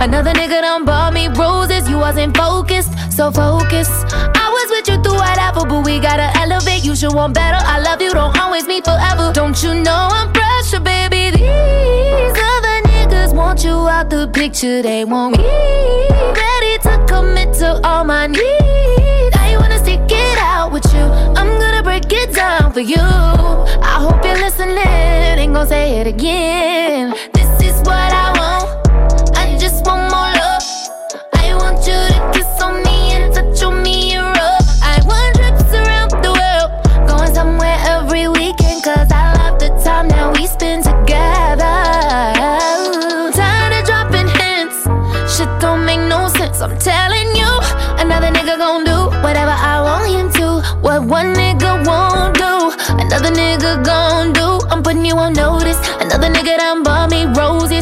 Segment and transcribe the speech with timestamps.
[0.00, 1.88] Another nigga done bought me roses.
[1.88, 4.12] You wasn't focused, so focused.
[4.12, 6.84] I was with you through whatever, but we gotta elevate.
[6.84, 7.58] You should want better.
[7.60, 9.32] I love you, don't always meet forever.
[9.32, 11.30] Don't you know I'm pressure, baby?
[11.36, 14.82] These other niggas want you out the picture.
[14.82, 19.36] They want me ready to commit to all my needs.
[19.36, 21.04] I wanna stick it out with you.
[21.38, 22.96] I'm gonna break it down for you.
[22.98, 24.78] I hope you're listening.
[24.78, 27.14] Ain't gonna say it again.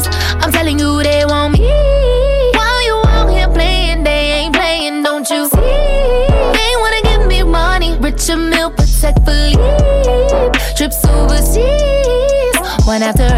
[0.05, 0.35] Roses.
[0.43, 1.67] I'm telling you they want me.
[2.53, 5.55] While you out here playing, they ain't playing, don't you see?
[6.57, 10.59] They wanna give me money, Richard Mille, Patek Philippe.
[10.75, 13.32] Trips overseas, one after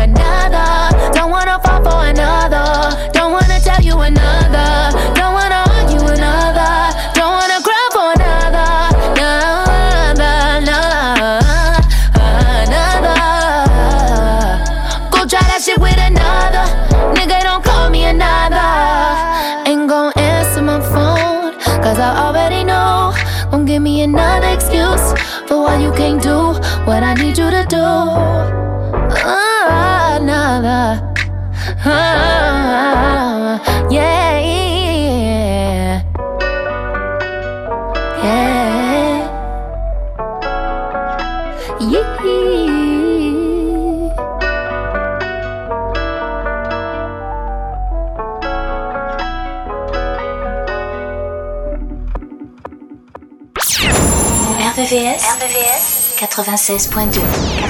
[56.36, 57.22] 96.2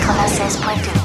[0.01, 1.04] 96.2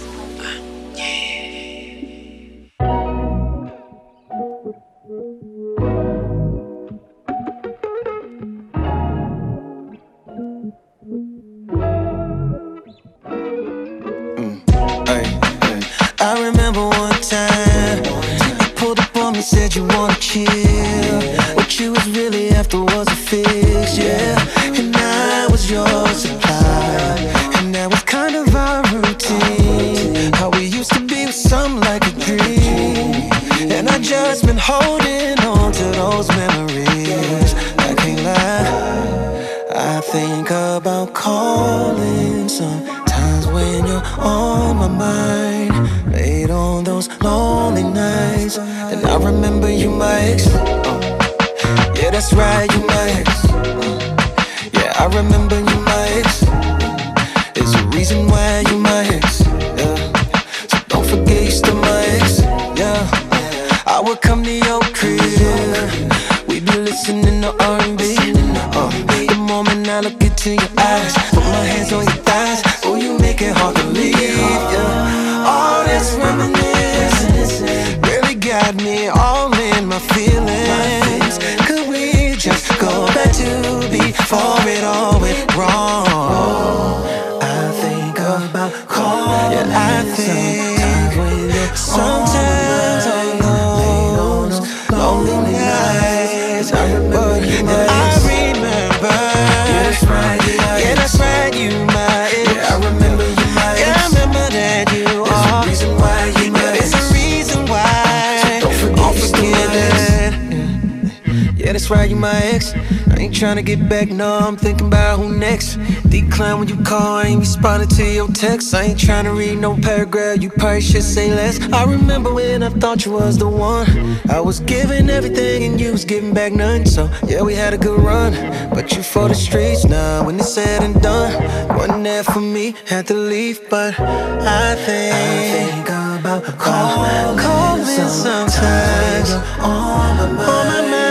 [113.81, 115.77] ain't trying to get back, no, I'm thinking about who next.
[116.09, 118.73] Decline when you call, I ain't responding to your text.
[118.73, 121.59] I ain't trying to read no paragraph, you probably should say less.
[121.71, 123.87] I remember when I thought you was the one.
[124.29, 126.85] I was giving everything and you was giving back none.
[126.85, 128.33] So, yeah, we had a good run.
[128.69, 131.31] But you for the streets now, when it's said and done.
[131.77, 135.13] Wasn't there for me, had to leave, but I think.
[135.13, 139.31] I think about calling, calling sometimes.
[139.59, 140.39] On my mind.
[140.39, 141.10] On my mind.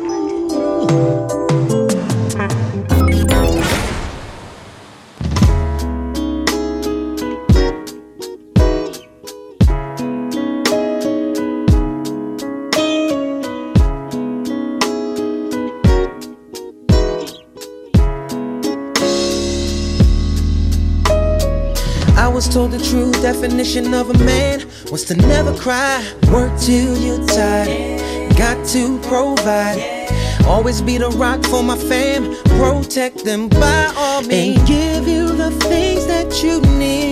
[23.21, 26.03] definition of a man was to never cry.
[26.31, 28.01] Work till you're tired.
[28.35, 29.79] Got to provide.
[30.47, 32.35] Always be the rock for my fam.
[32.57, 34.57] Protect them by all means.
[34.57, 37.10] And give you the things that you need,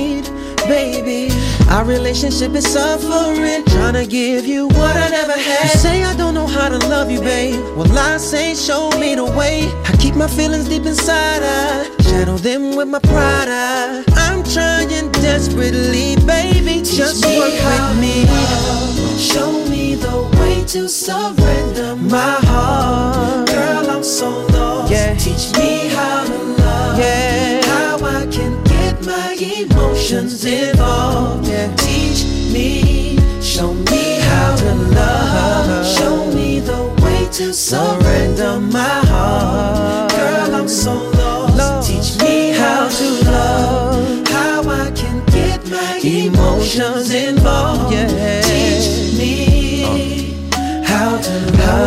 [0.70, 1.34] baby.
[1.70, 3.66] Our relationship is suffering.
[3.66, 5.64] Trying to give you what I never had.
[5.64, 7.60] You say I don't know how to love you, babe.
[7.76, 9.68] Well, I say show me the way.
[9.86, 11.42] I keep my feelings deep inside.
[11.44, 13.50] I shadow them with my pride.
[13.50, 16.82] I, I'm trying desperately, baby.
[16.84, 18.26] Just work with me.
[19.18, 23.50] Show me the way to surrender my heart.
[23.50, 24.92] Girl, I'm so lost.
[24.92, 25.16] Yeah.
[25.16, 27.00] Teach me how to love.
[27.00, 27.39] Yeah.
[29.06, 31.48] My emotions involved.
[31.48, 31.74] Yeah.
[31.76, 35.86] Teach me, show me how to love.
[35.86, 40.12] Show me the way to surrender my heart.
[40.12, 41.90] Girl, I'm so lost.
[41.90, 44.28] Teach me how to love.
[44.28, 47.94] How I can get my emotions involved.
[47.94, 48.49] Yeah.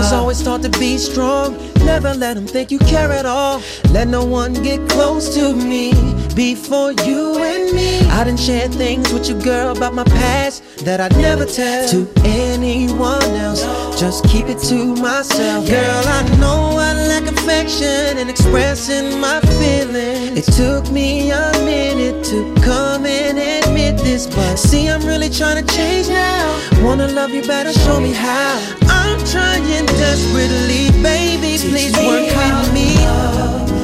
[0.02, 1.56] Was always taught to be strong.
[1.84, 3.62] Never let them think you care at all.
[3.92, 5.92] Let no one get close to me.
[6.34, 8.00] before you and me.
[8.08, 12.08] I didn't share things with you, girl, about my past that I'd never tell to
[12.24, 13.62] anyone else.
[14.00, 15.68] Just keep it to myself.
[15.68, 17.21] Girl, I know I lack
[17.52, 20.38] affection and expressing my feelings.
[20.38, 25.64] It took me a minute to come and admit this, but see, I'm really trying
[25.64, 26.58] to change now.
[26.82, 28.58] Wanna love you better, show me how.
[28.88, 32.88] I'm trying desperately, baby, please work with me.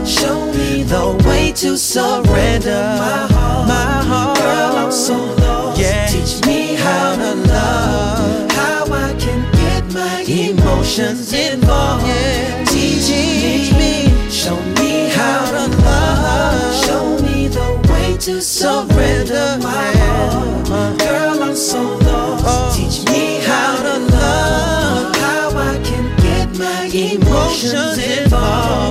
[0.07, 3.69] Show me the way to surrender my heart.
[3.69, 4.39] My heart.
[4.39, 5.81] Girl, I'm so lost.
[5.81, 6.07] Yeah.
[6.07, 8.51] Teach me how to love.
[8.53, 10.25] How I can get my
[10.69, 12.07] emotions involved.
[12.07, 12.65] Yeah.
[12.65, 14.31] Teach, teach me.
[14.31, 16.85] Show me how to love.
[16.85, 20.99] Show me the way to surrender my heart.
[20.99, 22.79] Girl, I'm so lost.
[22.79, 25.17] Teach me how to love.
[25.17, 28.88] How I can get my emotions involved.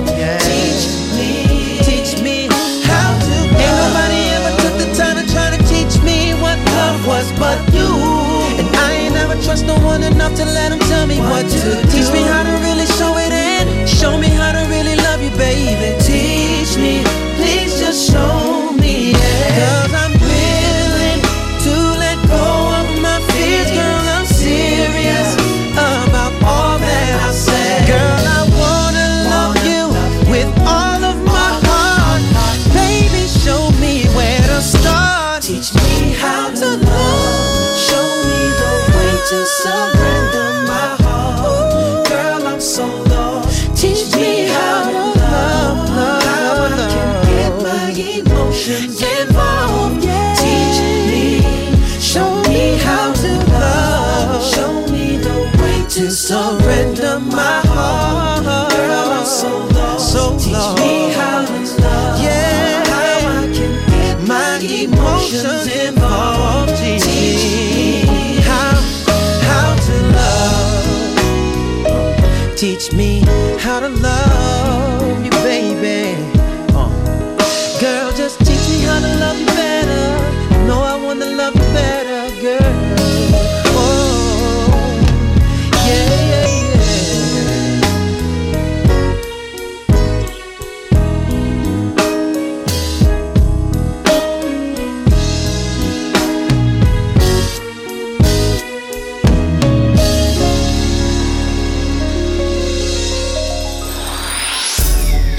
[9.42, 11.74] Trust no one enough to let them tell me what, what to do.
[11.90, 15.30] Teach me how to really show it and show me how to really love you,
[15.36, 15.96] baby.
[16.02, 17.02] Teach me,
[17.36, 19.12] please just show me.
[19.12, 19.58] Yeah.
[19.58, 20.17] Cause I'm
[65.44, 65.77] emotions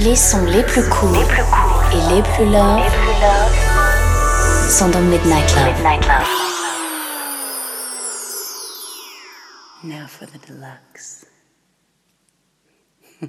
[0.10, 2.82] Les sons les plus courts les plus cool et les plus love,
[4.68, 5.66] sont dans Midnight Love.
[5.66, 6.28] Midnight Love.
[9.84, 11.26] Now for the deluxe.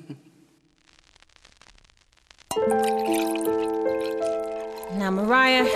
[4.97, 5.67] now, Mariah,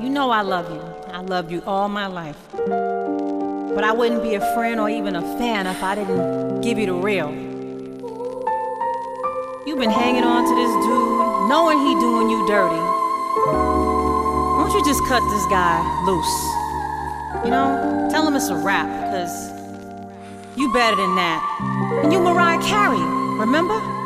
[0.00, 0.82] you know I love you.
[1.12, 2.38] I love you all my life.
[2.56, 6.86] But I wouldn't be a friend or even a fan if I didn't give you
[6.86, 7.51] the real.
[9.64, 12.74] You've been hanging on to this dude, knowing he doing you dirty.
[12.74, 17.44] Why don't you just cut this guy loose?
[17.44, 19.52] You know, tell him it's a wrap, cause
[20.56, 21.40] you better than that.
[22.02, 22.98] And you Mariah Carey,
[23.38, 24.01] remember?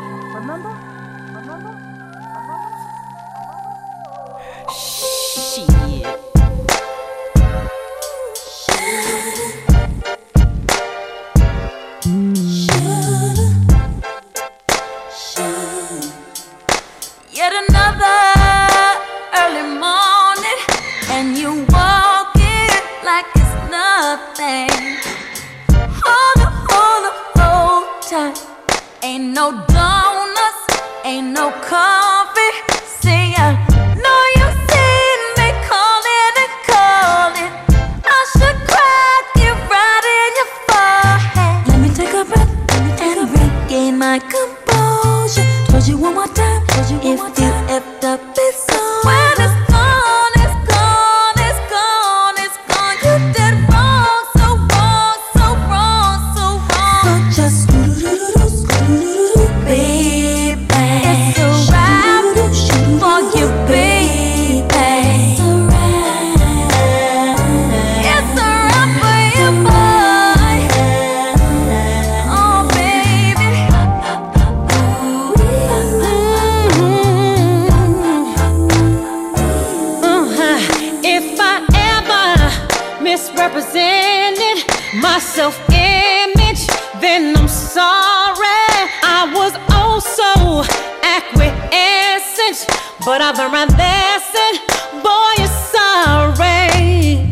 [93.07, 94.53] But I've learned my lesson,
[95.01, 97.23] boy, you're sorry.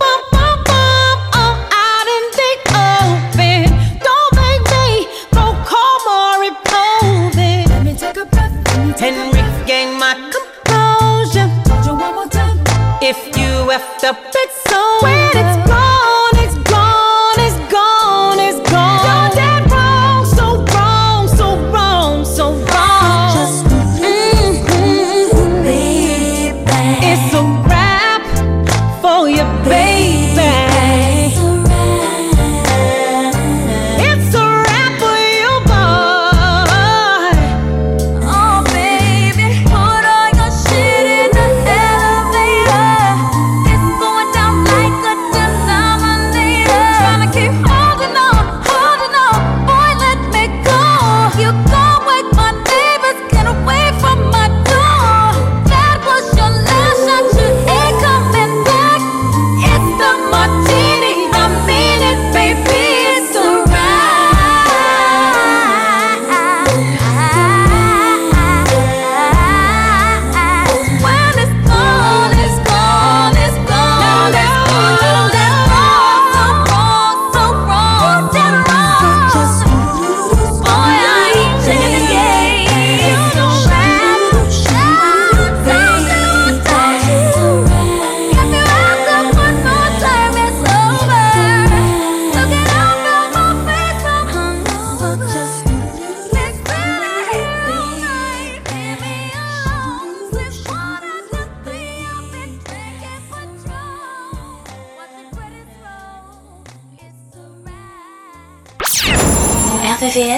[0.00, 3.68] Bum, bum, bum, oh, out in the open.
[4.00, 5.04] Don't make me
[5.36, 7.68] go call more improving.
[7.68, 8.56] Let me take a breath.
[8.96, 11.52] Take And regain my composure.
[11.68, 12.56] a one more time.
[13.02, 14.16] If you effed up,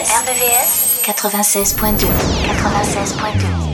[0.09, 0.29] wrap.
[0.29, 3.66] RVVS, RVVS 96.2 96.2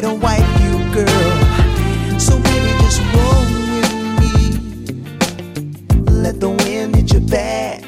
[0.00, 2.18] To wipe you, girl.
[2.18, 4.32] So baby, just roll with me.
[6.10, 7.84] Let the wind hit your back.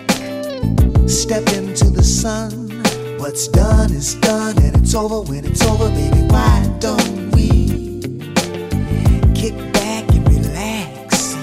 [1.09, 2.69] Step into the sun.
[3.19, 6.27] What's done is done, and it's over when it's over, baby.
[6.29, 8.03] Why don't we
[9.35, 11.35] kick back and relax?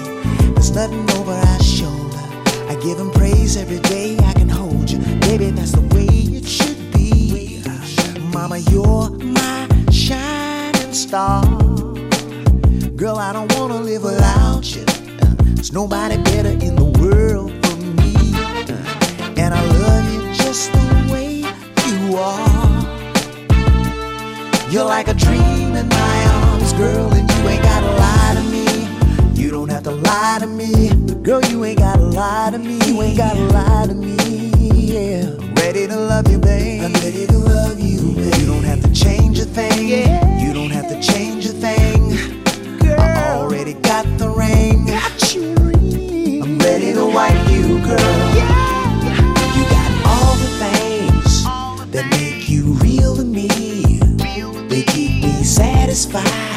[0.54, 2.22] There's nothing over our shoulder.
[2.68, 4.16] I give him praise every day.
[4.18, 5.50] I can hold you, baby.
[5.50, 7.60] That's the way it should be.
[8.32, 9.19] Mama, you're
[11.10, 11.42] star.
[12.94, 14.84] Girl, I don't wanna live without you.
[15.56, 18.14] There's nobody better in the world for me.
[19.36, 21.42] And I love you just the way
[21.88, 22.70] you are.
[24.70, 28.68] You're like a dream in my arms, girl, and you ain't gotta lie to me.
[29.34, 30.90] You don't have to lie to me.
[31.24, 32.78] Girl, you ain't gotta lie to me.
[32.86, 34.14] You ain't gotta lie to me.
[34.94, 35.34] Yeah.
[35.56, 36.84] Ready to love you, babe.
[36.84, 38.34] I'm ready to love you, babe.
[38.38, 39.88] You don't have to change a thing.
[39.88, 40.38] Yeah.
[40.38, 42.10] You don't have to change a thing.
[42.78, 43.00] Girl.
[43.00, 44.86] I already got the ring.
[44.86, 46.42] Got you ring.
[46.42, 48.16] I'm ready to wipe you, girl.
[49.56, 51.44] You got all the things
[51.92, 53.48] that make you real to me.
[54.68, 56.49] They keep me satisfied.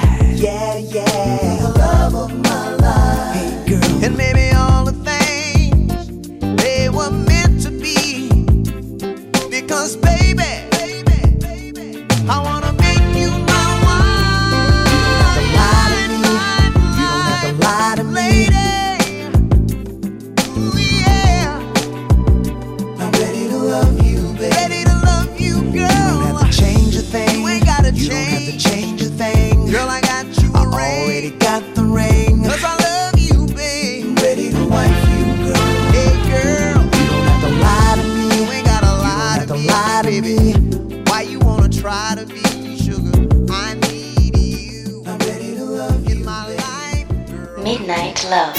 [48.33, 48.55] Love.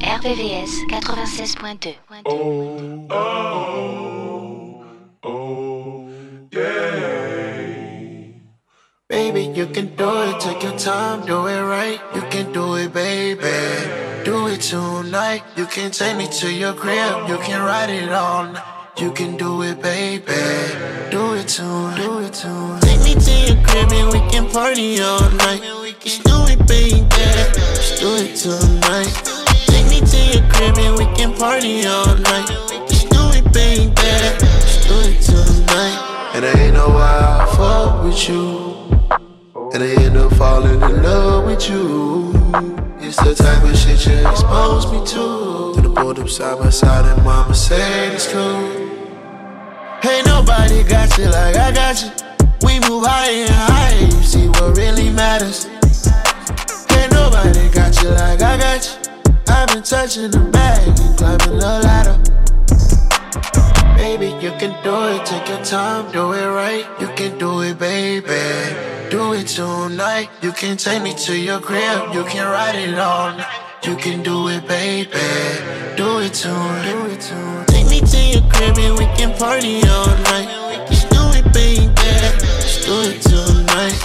[0.00, 1.96] RVVS 96.2.
[2.24, 4.86] Oh, oh,
[5.24, 6.08] oh,
[6.52, 7.74] yeah.
[9.10, 12.00] Baby, you can do it, take your time, do it right.
[12.14, 13.42] You can do it, baby.
[14.24, 15.42] Do it tonight.
[15.54, 18.56] You can take me to your crib, you can ride it night.
[18.96, 20.32] You can do it, baby.
[21.10, 22.83] Do it tonight, do it tonight.
[23.74, 25.60] Take me to your crib and we can party all night.
[25.60, 27.04] Do it, baby.
[27.10, 29.12] Just do it tonight.
[29.66, 32.46] Take me to your crib and we can party all night.
[32.46, 33.92] Do it, baby.
[33.96, 35.98] Just do it tonight.
[36.34, 38.86] And I ain't know why I fuck with you.
[39.72, 42.30] And I end up falling in love with you.
[43.00, 45.72] It's the type of shit you expose me to.
[45.74, 48.70] Then I pulled up side by side and mama said it's cool.
[50.08, 52.33] Ain't nobody got you like I got you.
[52.62, 55.66] We move higher and higher, you see what really matters.
[56.92, 59.32] Ain't nobody got you like I got you.
[59.48, 62.16] I've been touching the bag and climbing the ladder.
[63.96, 66.86] Baby, you can do it, take your time, do it right.
[67.00, 68.26] You can do it, baby.
[69.10, 70.28] Do it tonight.
[70.42, 73.34] You can take me to your crib, you can ride it all.
[73.84, 75.10] You can do it, baby.
[75.96, 77.66] Do it tonight.
[77.66, 80.48] Take me to your crib and we can party all night.
[82.84, 83.96] Do it tonight.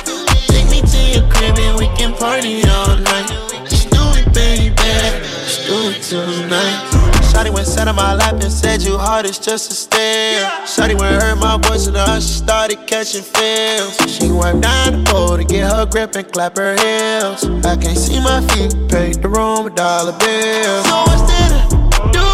[0.47, 3.27] Take me to your crib and we can party all night.
[3.67, 4.73] Just do it, baby.
[4.75, 6.87] Just do it tonight.
[7.29, 10.45] Shotty went sat on my lap and said you hard as just a stare.
[10.63, 13.97] Shotty went heard my voice and her she started catching feels.
[14.07, 17.43] She went down the pole to get her grip and clap her heels.
[17.65, 20.83] I can't see my feet, paid the room a dollar bill.
[20.83, 22.27] So what's there to do?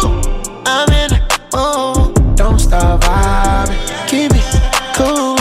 [0.64, 1.20] I'm in the
[1.52, 2.36] mood.
[2.36, 5.35] Don't stop vibing, keep it cool.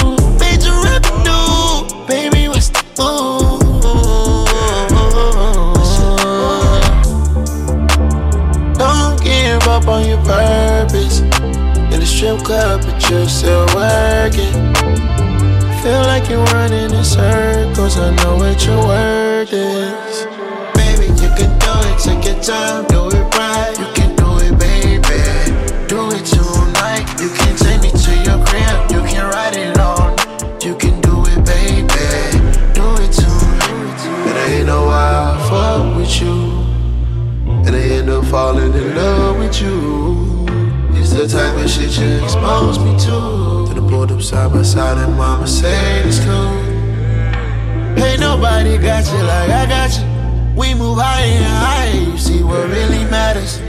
[10.25, 11.21] Purpose.
[11.93, 14.53] In the strip club, but you're still working.
[15.81, 17.97] Feel like you're running in circles.
[17.97, 20.25] I know what your word is.
[20.73, 21.97] Baby, you can do it.
[22.01, 23.73] Take your time, do it right.
[23.77, 25.21] You can do it, baby.
[25.88, 27.05] Do it tonight.
[27.21, 28.91] You can take me to your crib.
[28.91, 30.17] You can ride it on.
[30.65, 31.85] You can do it, baby.
[32.73, 33.99] Do it tonight.
[34.27, 36.65] And I ain't know why I fuck with you.
[37.65, 40.14] And I end up falling in love with you.
[41.15, 43.65] The type of shit you expose me to.
[43.69, 46.51] Then I pulled up side by side and mama said it's cool.
[48.04, 50.04] Ain't nobody got you like I got you.
[50.60, 53.62] We move higher and higher, you see what really matters.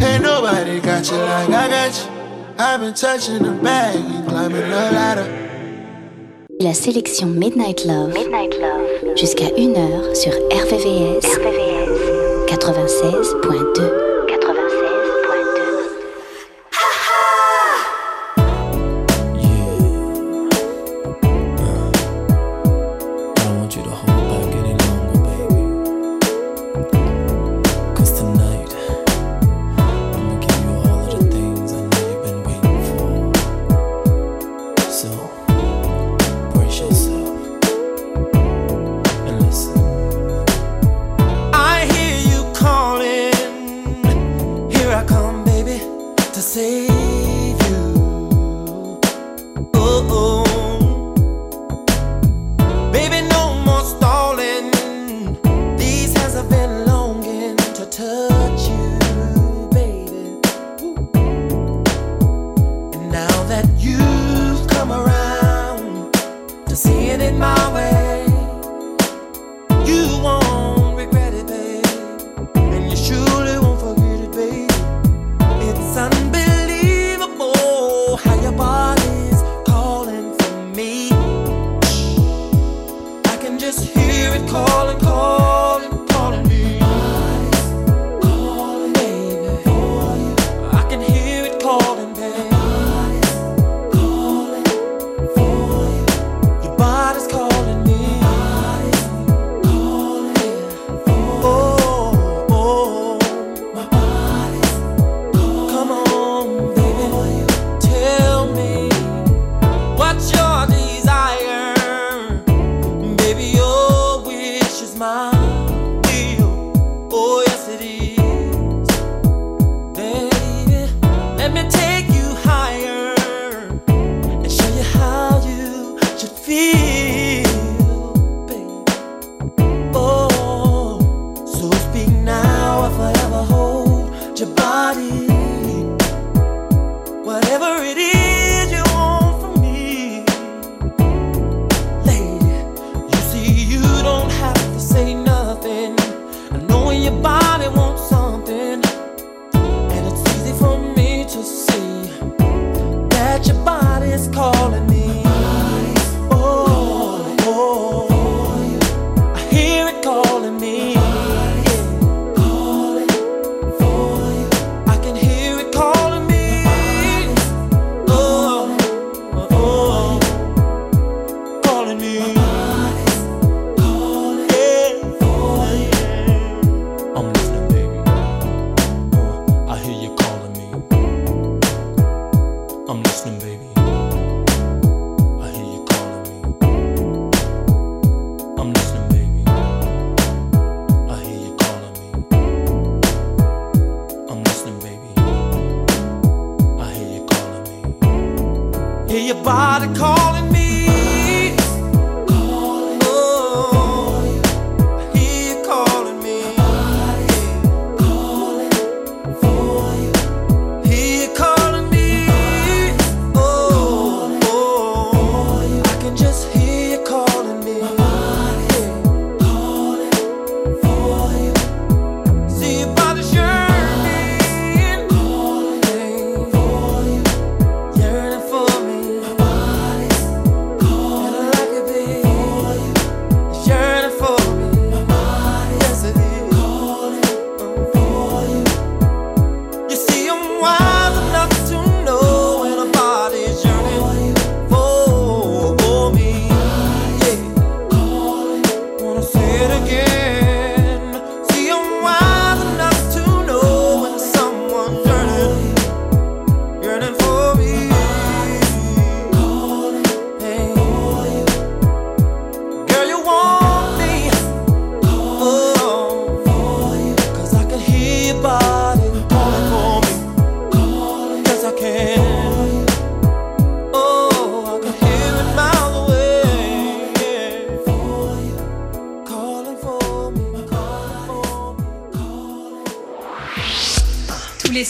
[0.00, 2.06] Ain't nobody got you like I got you.
[2.58, 5.26] I've been touching the bag and climbing the ladder.
[6.60, 9.16] La sélection Midnight Love, Midnight Love.
[9.16, 12.46] jusqu'à 1h sur RVVS, RVVS.
[12.46, 13.74] 96.2.
[13.74, 14.09] 96.2.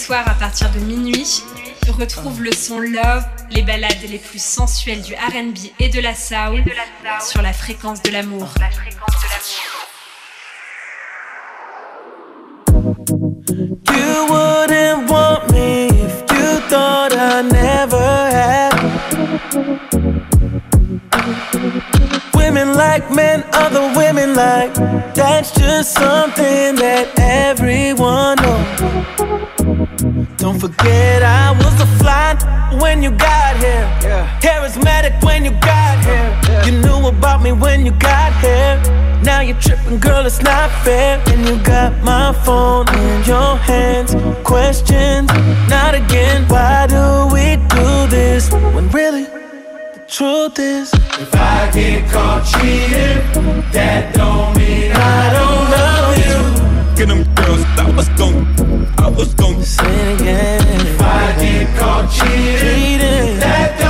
[0.00, 1.42] soirs à partir de minuit,
[1.90, 6.64] retrouve le son Love, les balades les plus sensuelles du RB et de la soul
[7.20, 8.48] sur la fréquence de l'amour.
[13.92, 18.70] You wouldn't want me if you thought I never had.
[22.34, 24.72] Women like men, other women like.
[25.14, 29.49] That's just something that everyone knows.
[30.40, 32.32] Don't forget I was a fly
[32.80, 33.86] when you got here.
[34.40, 36.64] Charismatic when you got here.
[36.64, 38.80] You knew about me when you got here.
[39.22, 41.22] Now you're tripping, girl, it's not fair.
[41.26, 44.14] And you got my phone in your hands.
[44.42, 45.28] Questions,
[45.68, 46.48] not again.
[46.48, 50.90] Why do we do this when really the truth is?
[51.20, 55.99] If I get caught cheating, that don't mean I don't love
[57.00, 58.44] Them girls, I was gon'
[58.98, 60.86] I was gon' say it again.
[60.86, 63.89] If I get caught cheating, that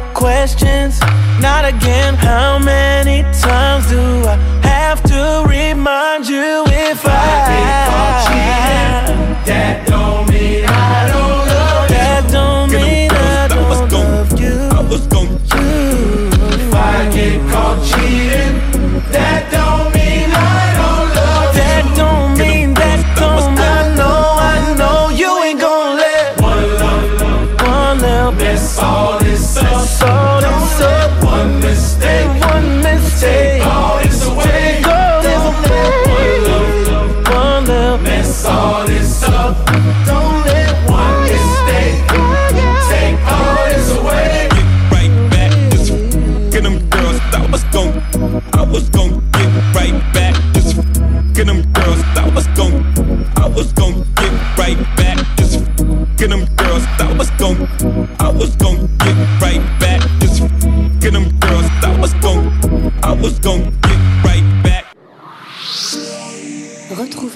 [0.13, 0.99] Questions,
[1.39, 2.15] not again.
[2.15, 7.11] How many times do I have to remind you if I,
[9.45, 9.90] get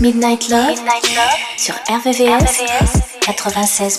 [0.00, 0.78] Midnight Love,
[1.56, 2.62] sur RVVS,
[3.26, 3.98] RVVS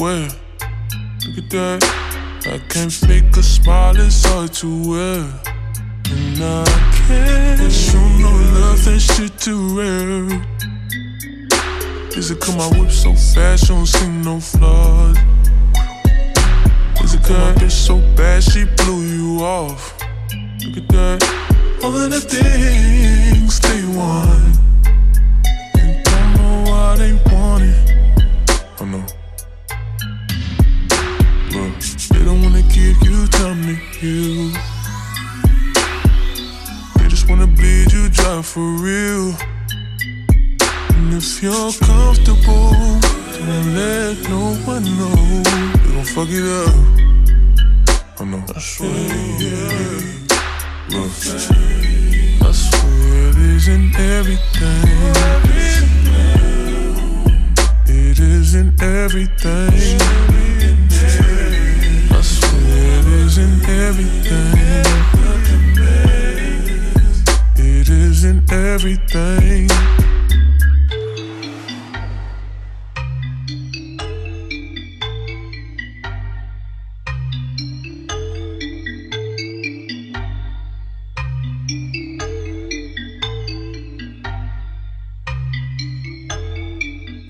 [0.00, 0.30] square.
[1.26, 1.84] Look at that.
[2.46, 5.20] I can't fake a smile, it's hard to wear.
[6.08, 6.64] And I
[7.06, 10.24] can't show no love, that shit too rare.
[12.16, 15.18] Is it cause my whip so fast, you don't see no flaws?
[17.04, 20.02] Is it cause my bitch so bad, she blew you off?
[20.64, 21.18] Look at that.
[21.84, 24.56] All of the things they want.
[25.78, 27.99] And don't know why they want it.
[33.40, 34.52] come to you.
[36.96, 39.34] They just wanna bleed you dry for real.
[40.96, 42.72] And if you're comfortable,
[43.44, 45.16] then let no one know.
[45.80, 46.76] They gon' fuck it up.
[48.20, 48.44] I know.
[48.54, 48.90] I swear,
[49.44, 50.00] yeah.
[50.92, 51.12] Look,
[52.48, 54.88] I swear it isn't everything.
[57.86, 60.59] It isn't everything
[63.40, 64.86] isn't everything.
[67.56, 69.68] It isn't everything.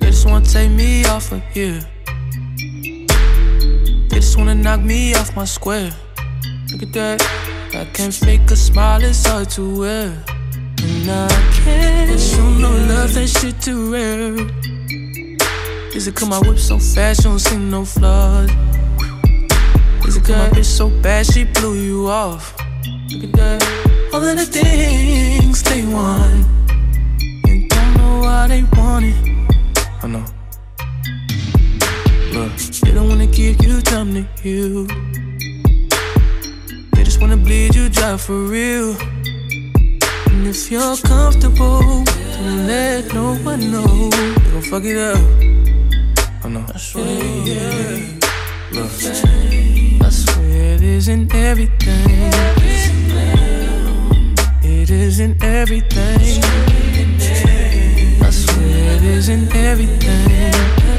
[0.00, 1.80] This won't take me off of you
[4.70, 5.90] Knock me off my square.
[6.70, 7.20] Look at that.
[7.74, 10.24] I can't fake a smile, it's hard to wear.
[10.84, 11.28] And I
[11.64, 14.36] can't show no love, that shit too rare.
[15.92, 18.48] Is it cause my whip so fast, you don't see no flaws?
[20.06, 22.56] Is it cause my bitch so bad, she blew you off?
[23.10, 24.10] Look at that.
[24.12, 26.46] All of the things they want.
[27.48, 29.29] And don't know why they want it.
[32.40, 34.86] They don't wanna give you time to heal.
[36.94, 38.96] They just wanna bleed you dry for real.
[40.30, 44.08] And if you're comfortable, don't let no one know.
[44.08, 45.20] They gon' fuck it up.
[46.42, 46.64] I know.
[46.74, 47.04] I swear,
[47.44, 47.98] yeah.
[48.72, 48.90] Look,
[50.06, 52.32] I swear it isn't everything.
[54.62, 56.42] It isn't everything.
[58.22, 60.89] I swear it isn't everything.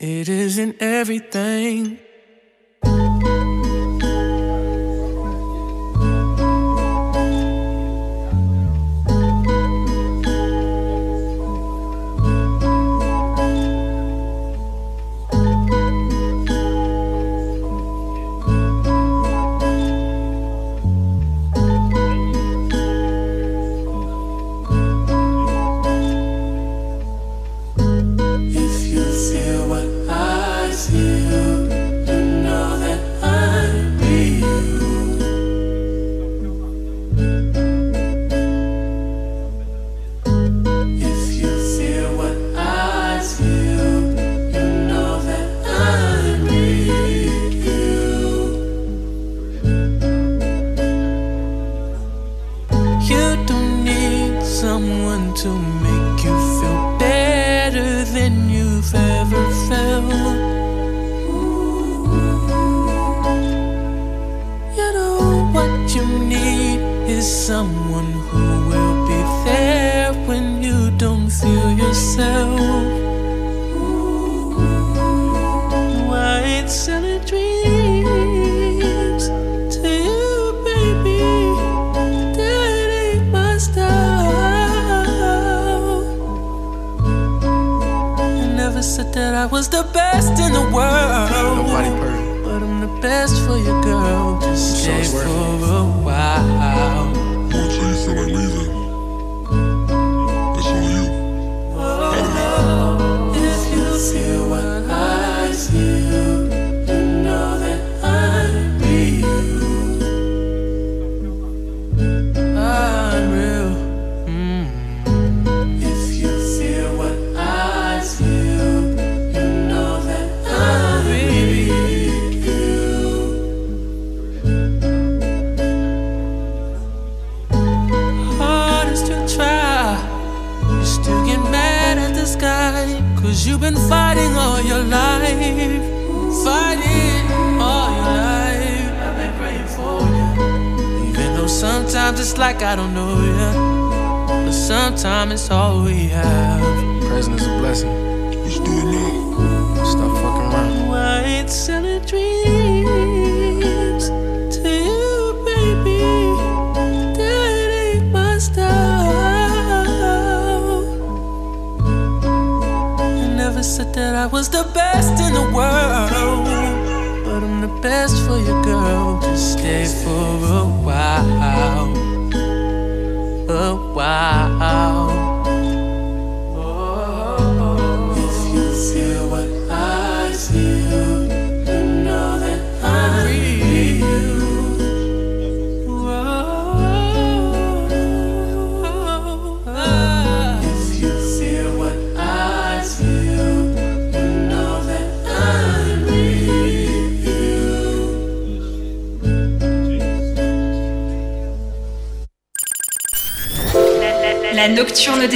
[0.00, 1.98] It isn't everything.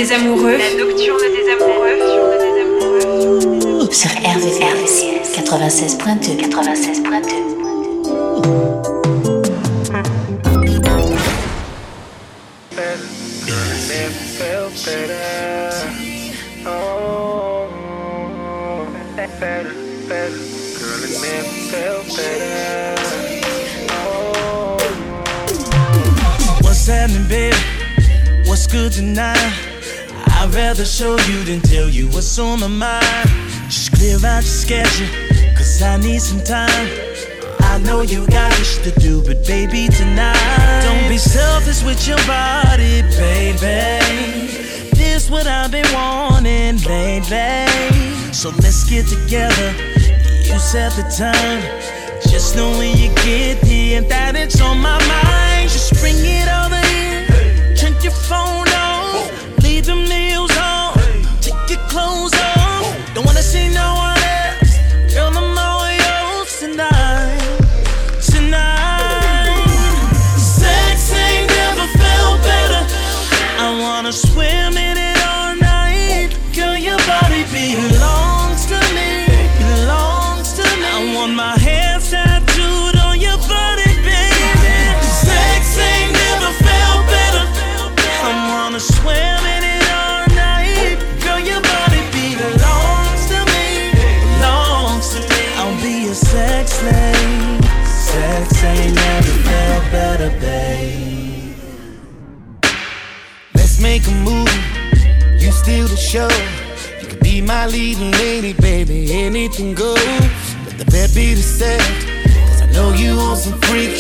[0.03, 0.57] des amoureux.
[0.59, 1.99] La des amoureux.
[3.93, 7.53] Sur RVRVCS 96.2 96.2
[28.45, 29.72] What's good tonight?
[30.43, 33.29] I'd rather show you than tell you what's on my mind.
[33.71, 35.07] Just clear out your schedule,
[35.57, 36.91] cause I need some time.
[37.61, 40.83] I know you got shit to do, but baby, tonight.
[40.83, 44.03] Don't be selfish with your body, baby.
[44.99, 48.33] This what I've been wanting lately.
[48.33, 49.71] So let's get together.
[50.43, 51.63] You set the time.
[52.29, 55.71] Just know when you get here that it's on my mind.
[55.71, 57.77] Just bring it over here.
[57.77, 58.72] Turn your phone.
[59.83, 60.95] Leave them nails on.
[61.41, 63.15] Take your clothes off.
[63.15, 64.02] Don't wanna see no
[106.13, 106.29] show.
[107.01, 109.13] You could be my leading lady, baby.
[109.13, 109.97] Anything goes.
[110.67, 111.81] Let the bed be the set.
[112.49, 113.97] Cause I know you on some freak.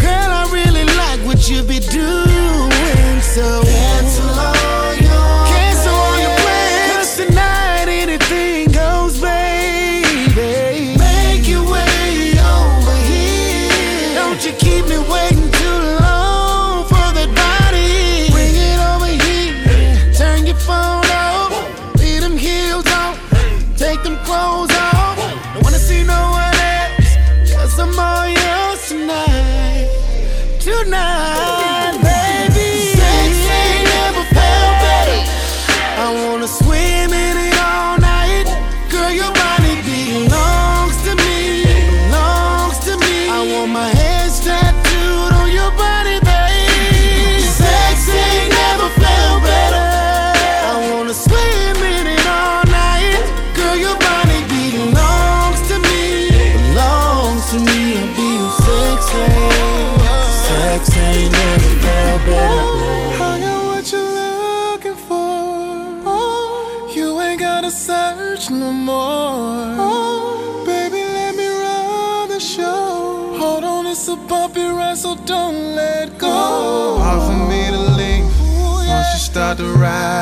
[0.00, 3.20] Girl, I really like what you be doing.
[3.20, 4.53] So cancel all
[24.04, 24.73] them clothes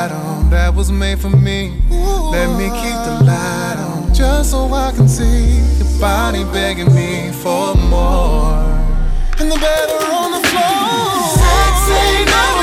[0.03, 1.71] ride on, that was made for me.
[1.89, 7.31] Let me keep the light on, just so I can see your body begging me
[7.31, 8.53] for more.
[9.39, 11.13] And the better on the floor.
[11.39, 12.62] Sex ain't never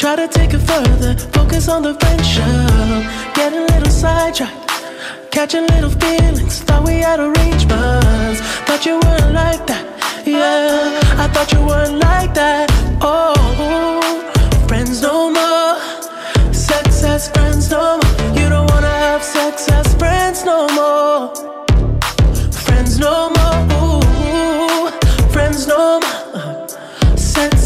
[0.00, 3.34] try to take it further, focus on the friendship.
[3.34, 4.70] Get a little sidetracked,
[5.30, 6.60] catching little feelings.
[6.60, 9.84] Thought we had arrangements, thought you weren't like that.
[10.24, 12.70] Yeah, I thought you weren't like that.
[13.02, 13.36] Oh,
[14.66, 15.76] friends no more,
[16.50, 18.38] sex as friends no more.
[18.38, 21.34] You don't wanna have sex as friends no more,
[22.66, 24.90] friends no more, Ooh,
[25.34, 26.09] friends no more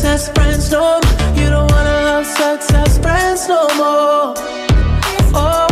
[0.05, 1.35] success friends no more.
[1.35, 4.35] You don't wanna have success friends no more.
[5.35, 5.64] Oh.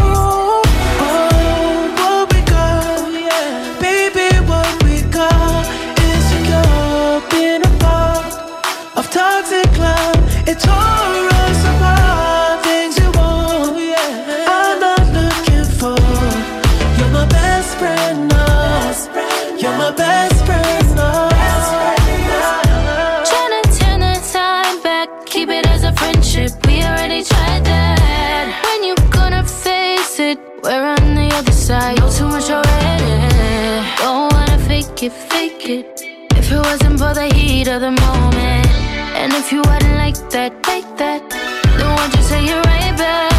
[30.63, 33.89] We're on the other side, know too much already.
[33.99, 36.03] Don't wanna fake it, fake it.
[36.37, 38.69] If it wasn't for the heat of the moment,
[39.17, 43.32] and if you hadn't like that, take that, then why'd you say it right back?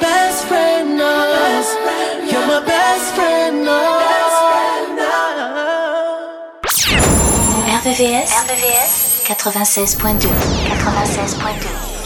[0.00, 1.62] best friend now.
[2.30, 3.98] You're my best friend now.
[7.78, 11.97] RVVS, RVVS 96.2 96.2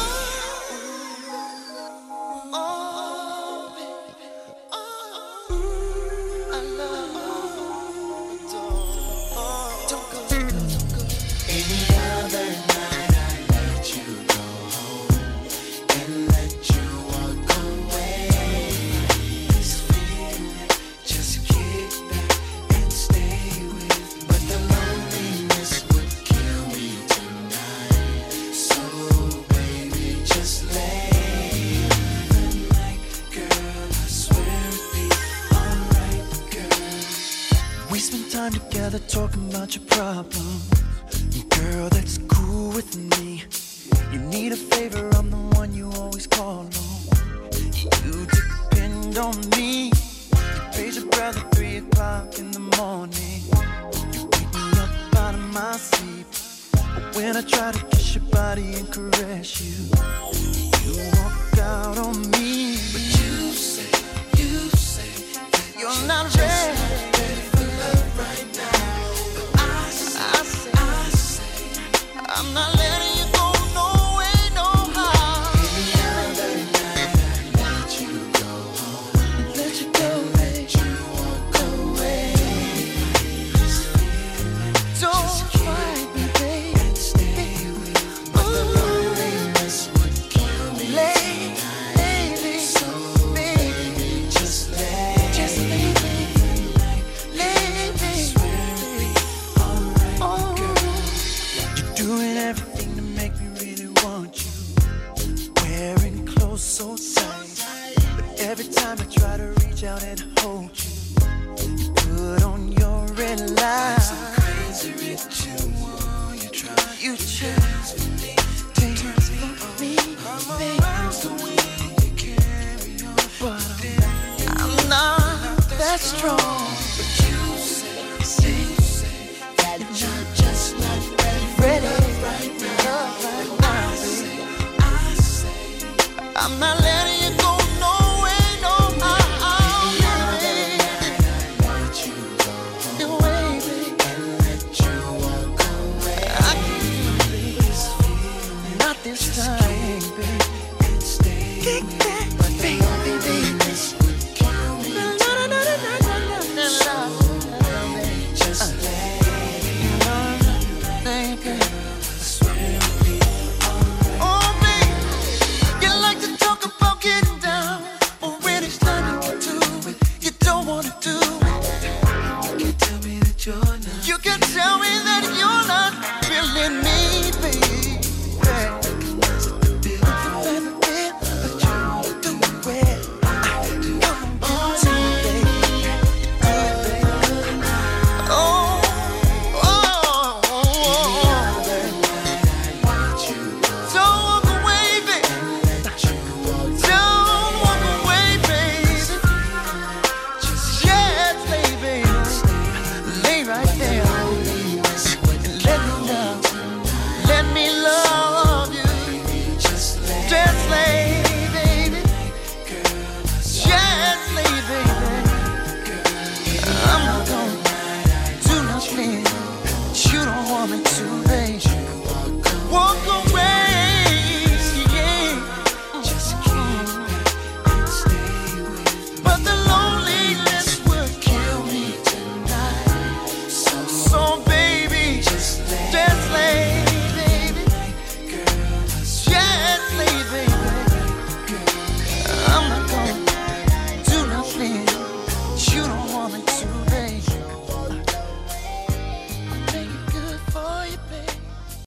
[38.42, 40.70] time together talking about your problems.
[41.34, 43.44] And girl, that's cool with me.
[44.12, 46.72] You need a favor, I'm the one you always call on.
[48.04, 49.86] You depend on me.
[49.86, 53.42] You praise your brother three o'clock in the morning.
[54.12, 56.26] You wake me up out of my sleep.
[56.94, 59.78] But when I try to kiss your body and caress you,
[60.82, 62.74] you walk out on me.
[62.92, 63.90] But you say,
[64.36, 67.11] you say, you're not ready.